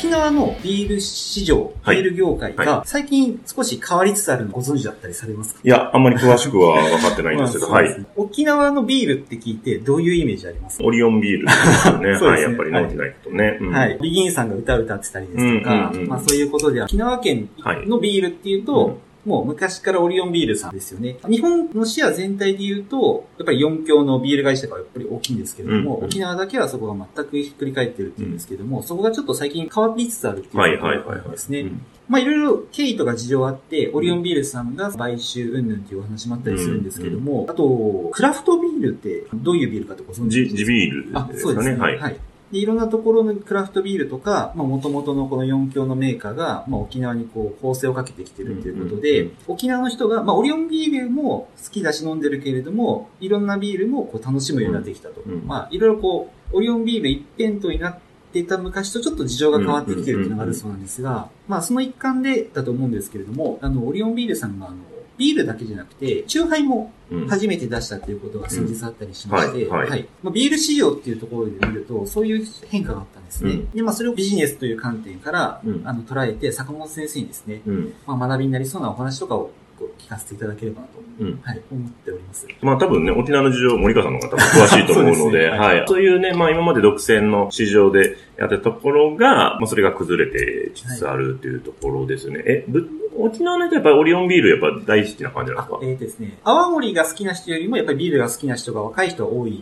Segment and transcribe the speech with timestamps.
[0.00, 1.96] 沖縄のビール市場、はい。
[1.96, 5.60] ビール業界はが最近少し変わりつつあるのご存知だったりされますか？
[5.62, 8.06] いや、あんまり詳しくは分かってないんですけど、はい。
[8.16, 10.78] 沖縄のビールって聞いてどういうイメージあります？
[10.78, 12.12] かオリオンビールですよね。
[12.32, 13.58] はい、やっぱり飲んでないとね。
[13.60, 13.70] うん。
[13.72, 13.98] はい。
[14.00, 17.50] ビギンさんが歌を歌ってたりですとか、まあそういうことでは、沖縄県
[17.86, 21.16] のビールっていうと、うんもう昔からオリオンビールさんですよね。
[21.28, 31.30] 日本のシェア全体で言うと、やっぱり4強のビール会社がやっぱり大きいんですけれども、うんうん沖縄だけはそこが全くひっくり返ってるっていうんですけども、そこがちょっと最近変わりつつあるっていうはいところはいはいはい。
[31.30, 31.60] ですね。
[31.60, 40.56] うんまあいろいろ経緯とか事情あって、オリオンビールさんが買収云々っていうお話もあったりするんですけども、あと、クラフトビールってどういうビールかってご存知ジですか？
[40.58, 41.54] ジビールあ、ですかね。
[41.54, 41.80] そうですね。
[41.80, 41.98] はい。
[41.98, 42.16] はい。
[42.52, 55.20] で、いろんなところのクラフトビールとか、まあ、元々のこの4強のメーカーが、まあ、沖縄にこう、構成をかけてきてるっていうことで、沖縄の人が、まあ、オリオンビールも好きだし飲んでるけれども、いろんなビールもこう、楽しむようになってきたと。
[55.20, 57.98] うんうんまあ、いろいろこう、オリオンビール一辺倒になっ
[58.32, 64.76] てた昔とちょっと事情が変わってきてるっていうのがあるそうなんですが、まあ、その一環でだと思うんですけれども、あの、オリオンビールさんが、あの、
[65.20, 73.50] ビールだけじゃなくて、チューハイもうん初めて出したっていうことが先日あったりしまして、うんはいはいまあ、ビール市場っていうところで見ると、そういう変化があったんですね。
[73.50, 77.94] うんで、まあ、それをビジネスという観点から、うんあの、捉えて、坂本先生にですね、うん。
[78.06, 79.50] まあ、学びになりそうなお話とかを
[79.98, 81.40] 聞かせていただければなと、うん。
[81.42, 82.46] はい、思っております。
[82.62, 85.88] まあ多分ね、沖縄の事情、森川さんの方が多分詳しいと思うので、 そうですねはいはい。
[85.88, 92.42] そういうね、まあ今まで独占の市場でやってたところが、まあそれが崩れてきつつあるっていうところですね。
[92.46, 99.60] え、ぶ沖縄の人はやっぱりオリオンビールやっぱ大好きな感じなんですか、あえーとですね、泡盛が好きな人よりも、やっぱりビールが好きな人が若い人が多い。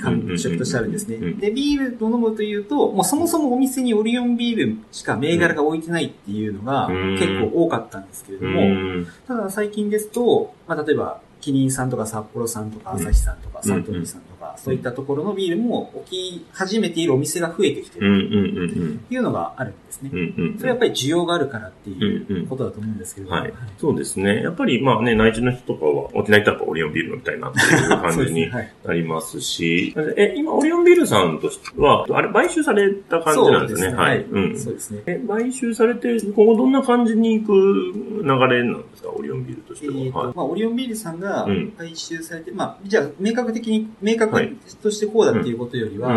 [0.00, 1.16] 感触としてあるんですね。
[1.16, 20.10] うんで、ビールを飲むというと、もうそもそもお店にオリオンビールしか銘柄が置いてないっていうのがうん結構多かったんですけれども、うんただ最近ですと、まあ、例えば、キリンさんとか札幌さんとかうん朝日さんとかうんサントリーさんとか、そういったところのビールも置き始めているお店が増えてきてうんるうんうんっていうのがあるんですね
[20.58, 23.40] それはやっぱり需要があるからってうんいうことだと思うんですけれども。
[23.40, 23.52] はい。
[23.78, 24.42] そうですね。
[24.42, 28.50] やっぱり、まあね、内地の人とかは、沖縄行ったらオリオンビール飲みたいなっていう感じに
[28.84, 33.94] なりますし、え、今、オリオンビールさんとしては、あれ、買収された感じなんですね。
[33.94, 34.22] はい。
[34.22, 34.58] うん。
[34.58, 35.02] そうですね。
[35.06, 40.32] え、買収されて、今後どんな感じに行く流れなんですか、オリオンビールとしえては。
[40.34, 46.08] まあ、オリオンビールさんがうん回収されて、まあ、じゃあ、明確的に、明確はいとしてこうだっていうことよりは。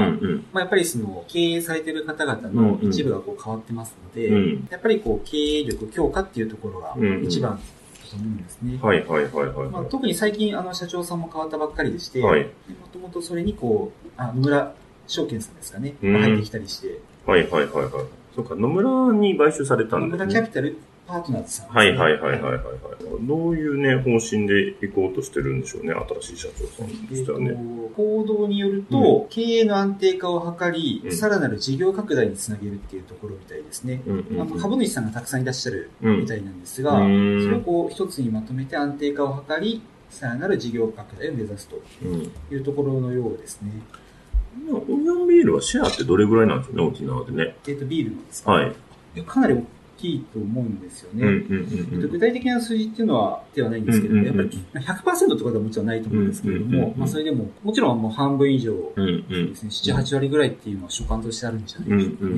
[0.52, 7.58] まあ、やっぱりその、経営されてる方々の一部がこう変わってますので、うんやっぱりこう、経営力強化っていうところがうん一番だ
[8.10, 8.80] と思うんですね。
[8.82, 12.50] はいはいはいはいまあ、は特に最近、あの、社長さんも変わったばっかりでして、はいも
[12.92, 14.74] ともとそれにこう、あ野村
[15.08, 16.92] 証券さんですかね、うん入ってきたりして、い。
[17.26, 17.92] はいはいはいはい。
[18.36, 20.26] そうか、野村に買収された野んですね。
[20.26, 20.78] 村キャピタル
[21.14, 23.28] パートナーズさんね、はいはいはいはいはいはい。
[23.28, 27.56] どういうね、方針で行こうとしてるんでしょうね、新しい社長さんとしてはね。
[27.96, 34.02] 行動によると、経営の安定化を図り、うんさらなる事業拡大につなげるっていうところみたいですね。
[34.08, 43.72] うんうんあの株主さんがたくさんいらっしゃるうんみたいなんですが、うんそれをこう一つにまとめて安定化を図り、さらなる事業拡大を目指すとうんいうところのようですね。
[44.72, 47.56] オリオンビールはシェアってどれぐらいなんですかね、沖縄でね。
[47.68, 48.74] えっ、と、ビールなんですか、はい。
[49.24, 49.66] かなり大
[50.04, 51.26] きいと思うんですよね。
[52.12, 59.26] 具体的な数字っていうのはではないんですけどやっぱり100%とかではもちろんないと思うんですけれどもまあそれでも、もちろんもう半分以上うん。
[59.30, 62.34] うですね、7、8割ぐらいっていうのは所感としてあるんじゃないでしょうかね。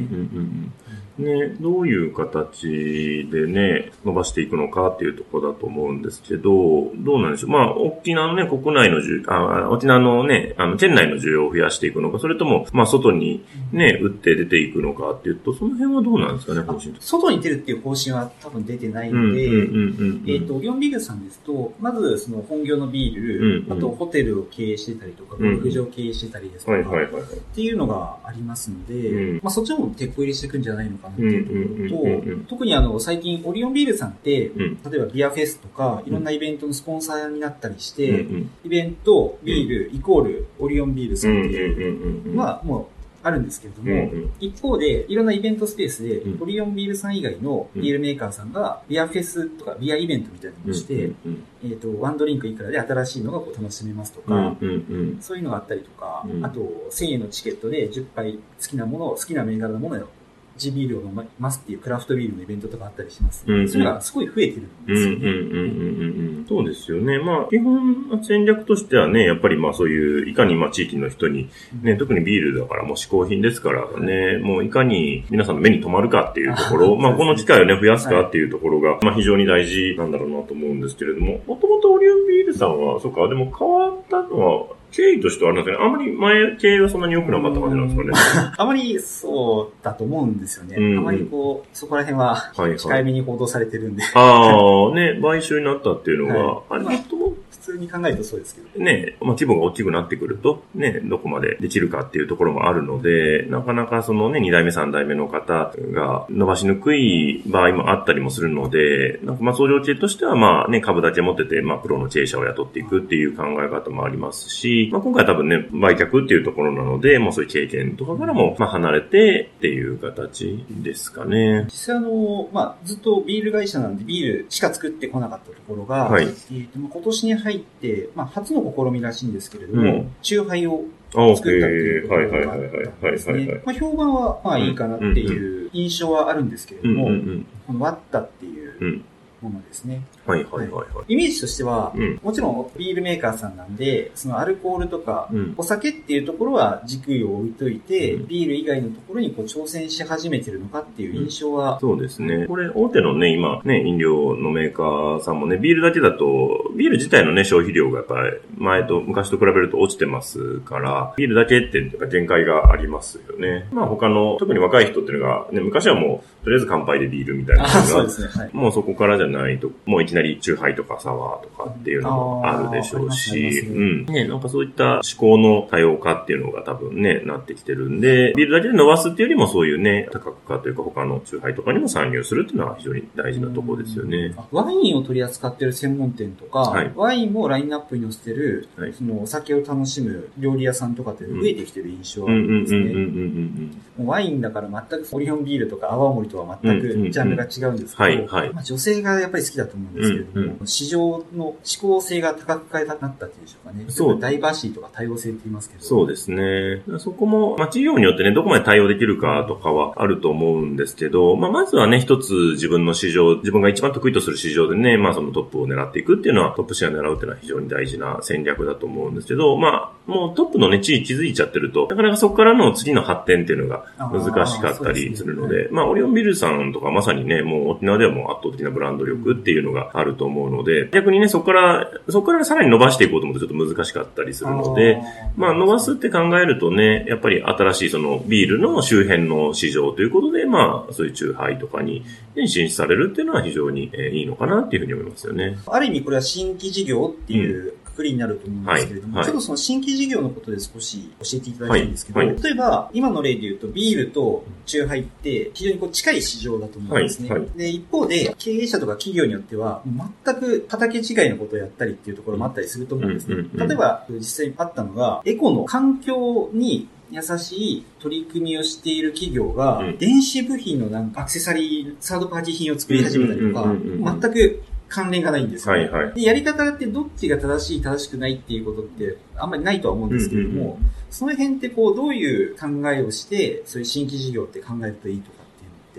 [1.17, 7.51] ね、どういう形でね、伸ばしていくのかっていうところだと思うんですけど、どうなんでしょう。
[7.51, 17.01] まあ、沖縄のね、国内の需あ、沖縄のね、あの、県内の需要を増やしていくのか、それとも、まあ、外にね、打って出ていくのかっていうと、その辺はどうなんですかね、方針と。
[17.01, 20.23] 外に出るっていう方針は多分出てないうんうんので、うんうん。
[20.27, 23.77] えっ、と、オリオンビールさんですと、まずその本業のビール、うんうん。
[23.77, 26.77] あとホテルを経営してたりとか、ゴルフ場を経営してたりですとか。
[26.77, 29.39] っていうのがありますので、うん。
[29.43, 32.39] まあそっちも鉄こ入れしていくんじゃないのかなっていうところと、うんうんうんうん。
[32.39, 34.77] うん特にあの、最近オリオンビールさんって、うん。
[34.89, 42.35] 例えばビアフェスとか、いろんなイベントのスポンサーになったりして、うんイベント、ビール、イコール、オリオンビールさうんんっていううんうんうん。
[42.35, 42.94] のはもう
[43.25, 44.33] あるんですけれども、うんうん。
[44.39, 46.43] 一方で、いろんなイベントスペースで、うん。
[46.43, 55.21] オリオンビールさん以外のビールメーカーさんが、ビアフェスとかビアイベントみたいなのをして、うんえっ、と、ワンドリンクいくらで新しいのがこう楽しめますとか、うんうんうん。
[55.21, 56.45] そういうのがあったりとか、うん。
[56.45, 56.59] あと、
[56.91, 60.07] 1000円のチケットで10杯好きなものを、好きな銘柄のものを
[60.57, 63.43] 地ビールを飲みますっていうクラフトビールのイベントとかあったりします。
[63.47, 65.19] うんうんそれがすごい増えてるんうんうんですよね。
[65.19, 66.45] うんうんうんうん。
[66.47, 67.19] そうですよね。
[67.19, 71.49] まあ、基本戦略としてはね、やっぱりまあそういう、いかにまあ地域の人に、
[71.81, 88.53] ね、特にビールだからもう嗜好品ですからね、もういかに皆さんの目に留まるかっていうところ、あまあこの機会をね、増やすかはいっていうところが、まあ非常に大事なんだろうなと思うんですけれども、もともとオリオンビールさんは、そうか、でも変わったのは、経緯としてはあるんですけど、あんまり前経営はそんなに良くなかった感じなんですかね。
[88.57, 90.77] あまりそうだと思うんですよね。
[90.77, 90.99] うんうん。
[90.99, 92.77] あまりこう、そこら辺ははいはい。
[92.77, 96.63] 控えめに報道されてるんで、ああ、ね、買収になったっていうのが、はい。
[96.69, 97.24] あれ、まあもとも普
[97.65, 98.83] 通に考えるとそうですけど。
[98.83, 121.65] ね、まあ、規模が大きくなってくると、ね、どこまでできるかっていうところもあるので、なかなかそのね、2代目、3代目の方が伸ばしにくい場合もあったりもするので、なんかまあ、創業系としてはまあね、株だけ持ってて、まあ、プロの経営者を雇っていくっていう考え方もありますし、まあ、今回は多分ね、売却っていうところなので、まあ、そういう経験とかからも、まあ、離れてっていう形ですかね。
[121.65, 133.31] 実際あの、まあ、ずっとビール会社なんでビールしか作ってこなかったところが、はいえー今年に入って、まあ、初の試みらしいんですけれども、うんチューハイを作ったっていうところがあったんです。
[133.31, 137.45] ねまあ、評判はまあいいかなっていう印象はあるんですけれども、うん。
[137.67, 139.05] このワッタっていううん。
[139.45, 140.03] ものですね。
[140.25, 141.13] はいはいはいはい。
[141.13, 142.19] イメージとしては、うん。
[142.23, 145.53] もちろんビールメーカーさんなんで、そのアルコールとか、うん。
[145.57, 152.45] お酒っていうところは軸位を置いといて、うんビール以外のところにこう挑戦し始めてるのかっていう印象は、そうですね。
[152.47, 163.67] これ、大手のね、今、ね、飲料のメーカーさんもね、ビールだけだと、ビール自体のね、消費量がやっぱり、前と、昔と比べると落ちてますから、ビールだけって、限界がありますよね。
[163.71, 168.27] まあ他の、特に若い人っていうのが、ね、昔はもう、とりあえず乾杯でビールみたいなあのがそうで、すね。
[168.27, 168.49] はい。
[168.53, 174.05] もうそこからじゃないと、もういきなりチューハイとかサワーとかっていうのもあるでしょうし、うん。
[174.05, 184.33] ね、なんかそういった思考の多様化っていうのが多分ね、なってきてるんで、ビールだけで伸ばすっていうよりもそういうね、多角化というか他のチューハイとかにも参入するっていうのは非常に大事なところですよね。
[184.37, 186.91] あワインを取り扱ってる専門店とか、はい。
[186.95, 188.93] ワインもラインナップに載せてる、はい。
[188.93, 194.05] そのお酒を楽しむ料理屋さんとかって増えてきてる印象はあるんですね。
[194.05, 198.53] ワインだから全くオリオンビールとか泡盛とは全くジャンルが違うんですけど、はいはい。
[198.53, 203.85] まあ、女性がやっぱり好きだと思うんですけれども、うん市場の思考性が多角化になったっていうんでしょうかね。
[203.89, 205.83] そうダイバーシティとか多様性って言いますけど。
[205.83, 206.83] そうですね。
[206.99, 235.01] そこも、まあ、企業によってね、どこまで対応できるかとかはあると思うんですけど、まあ、まずはね、一つ自分の市場、自分が一番得意とする市場でね、まあ、そのトップを狙っていくっていうのは、トップシェアを狙うっていうのは非常に大事な戦略だと思うんですけど、まあ、もうトップのね、地位築いちゃってると、なかなかそこからの次の発展っていうのが難しかったりするので、まあ、オリオンビルさんとかまさにね、もう沖縄ではもう圧倒的なブランド力っていうのがあると思うので、逆にね、そこから、そこからさらに伸ばしていこうと思うとちょっと難しかったりするので、
[235.35, 242.03] まあ、伸ばすって考えるとね、やっぱり新しいそのビールの周辺の市場ということで、まあ、そういうチューハイとかに
[242.35, 245.57] ね進出されるっていうのは非常にえーいいのかなっていうふうに思いますよね。
[245.67, 257.29] ある意味これは新規事業っていうくくりになると思うんですけれども、ちょっとその新規事業のことで少し教えていただきたいんですけど、例えば今の例で言うとビールとチューハイって非常にこう近い市場だと思うんですね。
[257.55, 259.81] で、一方で経営者とか企業によっては
[260.23, 263.37] 全く畑違いのことをやったりっていうところもあったりすると思うんですね。
[263.55, 269.97] 例えば実際にあったのがエコの環境に優しい取り組みをしている企業が、うん。
[269.97, 273.73] 電子部品のなんかアクセサリー、サードパーティー品を作り始めたりとか
[274.21, 275.89] 全く関連がないんですよね。
[275.89, 276.13] はいはい。
[276.15, 285.37] でやり方ってどっちが正しい正しくないっていうことってあんまりないとは思うんですけれども、うんうんその辺ってこうどういう考えをして、そういう新規事業って考えるといいとか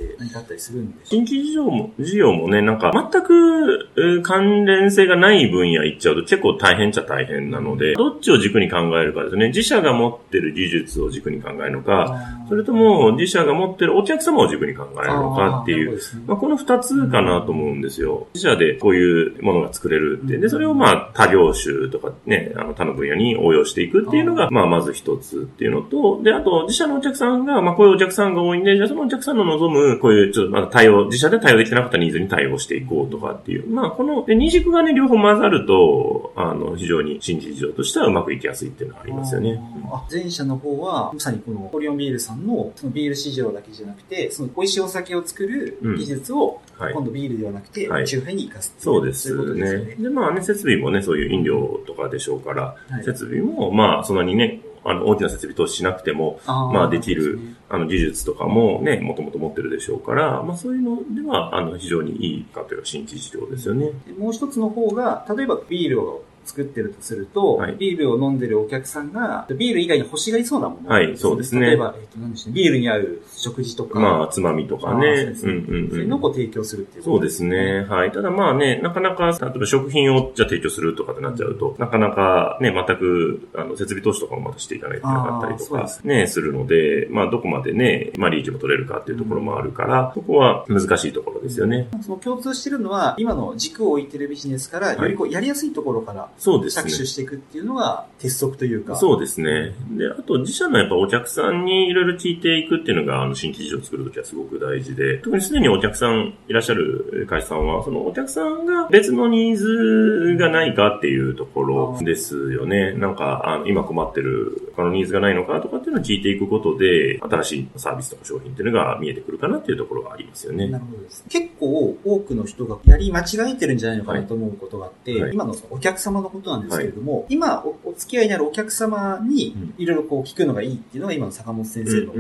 [0.03, 9.49] ってあったりするんで新規事業も、事業もね、なんか全くえー関連性がない分野行っちゃうと結構大変っちゃ大変なので、どっちを軸に考えるかですね。
[9.49, 18.27] 自社が持ってる技術を軸に考えるのか、それとも自社が持ってるお客様を軸に考えるのかっていう、まあ、この二つかなと思うんですよ。
[18.35, 20.39] 自社でこういうものが作れるって。
[20.39, 33.69] で、それをまあ他業種とかね、あの他の分野に応用していくっていうのが、まあまず一つっていうのと、で、あと自社のお客さんが、まあこういうお客さんが多いんで、じゃあそのお客さんの望む、こういうちょっとまだ対応、自社で対応できてなかったニーズに対応していこうとかっていう。
[33.69, 39.61] まあこの、で、二軸がね、両方混ざると、あの、非常に新規事業としてはうまくいきやすいっていうのはありますよね。
[39.91, 46.93] あ前者の方は、まさにこのオリオンビールさんのそのビール市場だけじゃなくて、その美味しいお酒を作る技術を、はい。
[46.93, 49.87] 今度ビールではなくて、はいチューハイに生かすっていそうですそうですよね。
[49.87, 49.95] ね。
[49.99, 63.91] で、まあね、設備もね、そういう飲料とかでしょうから、はい設備も、まあ、そんなにね、あの、大きな設備投資しなくても、あーまあできるねあの、技術とかもね、もともと持ってるでしょうから、まあそういうのでは、あの、非常にいいかというか、新規事業ですよね。
[64.07, 67.77] でもう一つの方が、例えばビールを作ってるとすると、はい。
[67.77, 71.67] ビールを飲んでるお客さんが、ビール以外に欲しがりそうなもの、はいそうですね。
[71.67, 75.35] 例えば、えっ、と、何でしょうね、ビールに合う食事とか、まあ、つまみとかあーそうねで。
[75.35, 75.53] すね。
[75.53, 77.87] うんうんそういうのを提供するっていうそうですね。
[77.89, 78.13] はい。
[78.13, 91.89] ただまあね、なかなか、例えば食品をじゃあ提供するとかってなっちゃうと、なかなかね、全く、あの、設備投資とかもまたしていかないといけなかったりとかね、するので、まあ、どこまでね、まあ、利益も取れるかっていうところもあるから、そこは難しいところですよね。
[92.03, 94.99] その共通してるのは、今の軸を置いてるビジネスから、い。
[94.99, 96.91] よりこう、やりやすいところからそうですね。
[96.91, 98.97] 着手していくっていうのが鉄則というか。
[98.97, 99.75] そうですね。
[99.91, 112.93] で、あと自社のやっぱお客さんにいろいろ聞いていくっていうのが、あの、新規事業を作るときはすごく大事で、特にすでにお客さんいらっしゃる会社さんは、そのお客さんが別のニーズがないかっていうところですよね。
[112.93, 120.69] なんか、あの、今困ってる他のニーズがないのかとかっていうのを聞いていくことで、新しいサービスとか商品っていうのが見えてくるかなっていうところがありますよね。
[120.69, 121.25] なるほどです。
[121.29, 129.75] 結構多くの人がやり間違えてるんじゃないのかなと思うことがあって、はい今のそのお客様のことなんですけれども、今おお付き合いになるお客様にうん。
[129.79, 132.13] いろいろこう聞くのがいいっていうのが今の坂本先生の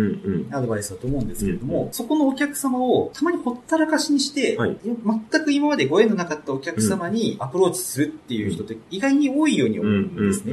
[0.56, 4.76] アドバイスだと思うんですけれども、うんそこのお客様をたまにほったらかしにして、はい。
[4.84, 10.52] 全く今までご縁のなかったお客様にアプローチするっていう人って意外に多いように思うんですね。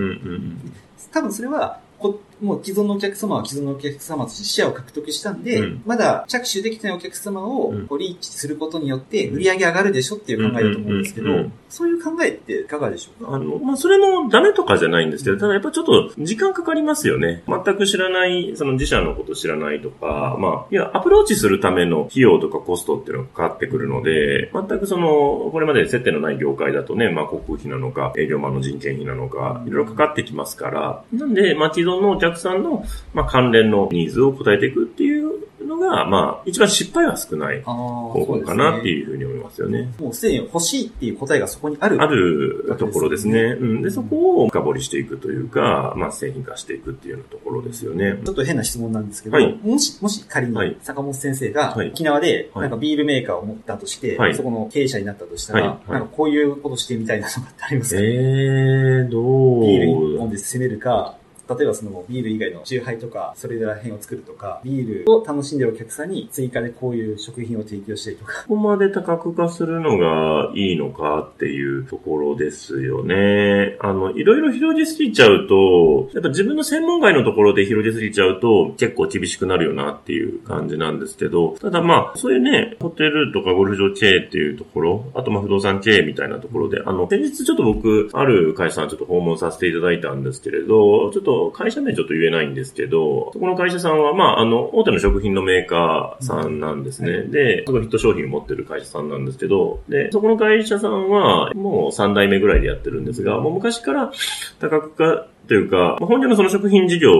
[1.12, 5.82] 多分それは、こもう既存のお客様は既存のお客様としてシェアを獲得したんで、うん。
[5.86, 7.88] まだ着手できてないお客様をうん。
[7.88, 11.30] こうリーチすることによって売り上げ上がるでしょっていう考えだと思うんですけど、
[11.70, 13.34] そういう考えっていかがでしょうか？
[13.34, 17.44] あの、まあ、それもダメとかじゃないんですけど、ただやっぱちょっと時間かかりますよね。
[17.48, 35.32] 全く知らない、その自社のこと知らないとか、まあ、いや、アプローチするための費用とかコストっていうのがかかってくるので、全くその、これまで接点のない業界だとね、まあ、航空費なのか、営業マンの人件費なのか、いろいろかかってきますから、なんで、まあ、既存のお客さんの、まあ、関連のニーズを答えていくっていう
[35.66, 39.80] のが、まあ、一番失敗は少ない方法かなってういうふうに思いますよね。
[39.80, 40.06] ですね。
[40.06, 42.02] もうすでに欲しいっていう答えがそこにある。
[42.02, 43.42] あるところですね。
[43.60, 43.82] うん。
[43.82, 48.20] で、そこを深掘りしていくというか、まあ、製品化していくっていうようなところですよね。
[48.26, 59.62] ちょっと変な質問なんですけど、はいもし、もし仮はいに坂本先生がはい沖縄ではいなんかビールメーカーを持ったとして、はいそこの経営者になったとしたら、はいはいなんかこういうことしてみたいなのがってありますか、えー、どう？
[59.62, 61.18] ビール一本で攻めるか、
[61.50, 68.44] 例えばそのビール以外の酎ハイとか、それら辺を作るとか、ビールを楽しんでるお客さんに追加でこういう食品を提供したりとか。
[68.48, 73.78] ここまで多角化するのがいいのかっていうところですよね。
[73.80, 97.24] あの、いろいろ広げすぎちゃうと、やっぱ自分の専門外のところで広げすぎちゃうと結構厳しくなるよなっていう感じなんですけど、ただまあ、そういうね、ホテルとかゴルフ場経営っていうところ、あとまあ不動産経営みたいなところで、あの、先日ちょっと僕、ある会社さんちょっと訪問させていただいたんですけれど、ちょっと会社名ちょっと言えないんですけど、そこの会社さんはまあ、あの、大手の食品のメーカーさんなんですね。
[97.24, 104.12] で、すごいヒット商品を持ってる会社さんなんですけど、で、そこの会社さんはもう3代目ぐらいでやってるんですが、もう昔から
[104.60, 107.12] 多角化というか、まあ本業のその食品事業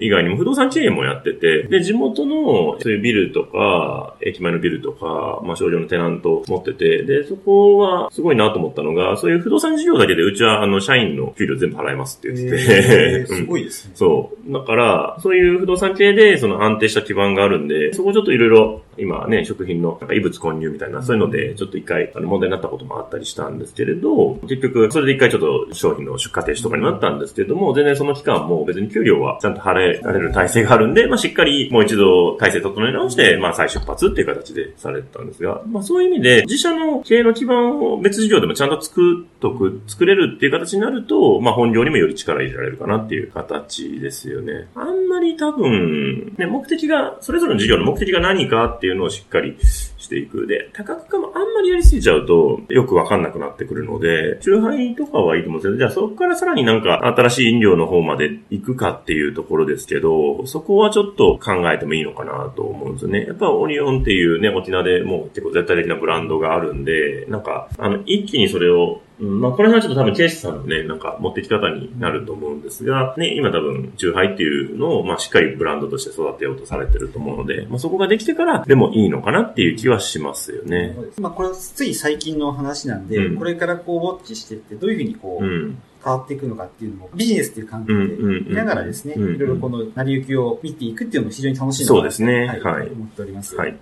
[0.00, 13.92] 以外にも不動産経営もやってて、で、地元のそういうビルとか、駅前のビルとか、まあ商業のテナントを持ってて、で、そこはすごいなと思ったのが、そういう不動産事業だけでうちはあの社員の給料全部払いますって言ってて、 すごいですね。
[13.94, 14.52] そう。
[14.52, 44.68] だから、そういう不動産系で、その安定した基盤があるんで、そこちょっといろいろ、今ね、食品のなんか異物混入みたいな、そういうので、ちょっと一回、あの、問題になったこともあったりしたんですけれど、結局、それで一回ちょっと商品の出荷停止とかになったんですけれども、全然その期間も別に給料はちゃんと払えられる体制があるんで、まあ、しっかりもう一度体制整え直して、まあ、再出発っていう形でされてたんですが、まあ、そういう意味で、自社の経営の基盤を別事業でもちゃんと作っとく、作れるっていう形になると、まあ、本業にもより力入れられるかなっていう形ですよね。
[44.74, 50.46] あんまり多分、ね、目的が、それぞれの事業の目的が何かっていうのをしっかりしていく。
[50.46, 63.26] で、多角化もあんまりやりすぎちゃうと、よくわかんなくなってくるので、中杯とかはいいと思うんですけど、じゃあそこからさらになんか新しい飲料の方まで行くかっていうところですけど、そこはちょっと考えてもいいのかなと思うんですよね。
[63.26, 80.96] やっぱオリオンっていうね、沖縄でもう結構絶対的なブランドがあるんで、なんか、あの、一気にそれをうんまあ、これはちょっと多分、ケイシさんのね、なんか、持ってき方になると思うんですが、ね、今多分、中杯っていうのを、まあ、しっかりブランドとして育てようとされてると思うので、まあ、そこができてから、でもいいのかなっていう気はしますよね。
[81.18, 85.82] まあこれはつい最近の話なんで、うんこれからこうウォッチしていって、どういうふうにこう、うん。
[86.02, 92.46] 変わっていくのかっていうのをビジネスっていう関係うんうんうんで見ながらですね、うんいろいろこの成り行きを見ていくっていうのも非常に楽しいそうですね。
[92.46, 92.88] はい、はい。
[92.88, 93.56] 思っております。
[93.56, 93.76] はい。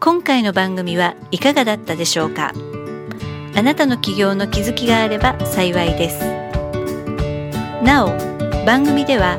[0.00, 2.52] 今回の番組はいかがだったでしょうか？
[3.56, 6.20] あなたの起業の気づきがあれば幸いです。
[7.84, 8.08] なお
[8.64, 9.38] 番組では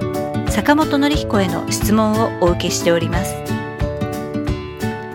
[0.50, 3.36] 坂本典彦への質問をお受けしております。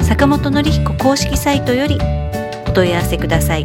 [0.00, 1.99] 坂本典彦公式サイトより
[2.69, 3.64] お問い合わせください